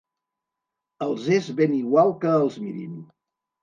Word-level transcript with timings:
Els 1.09 1.29
és 1.37 1.53
ben 1.61 1.79
igual 1.83 2.17
que 2.25 2.35
els 2.43 2.63
mirin. 2.67 3.01